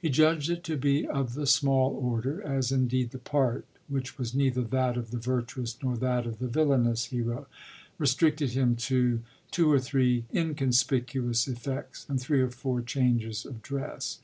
[0.00, 4.34] He judged it to be of the small order, as indeed the part, which was
[4.34, 7.46] neither that of the virtuous nor that of the villainous hero,
[7.98, 9.20] restricted him to
[9.50, 14.20] two or three inconspicuous effects and three or four changes of dress.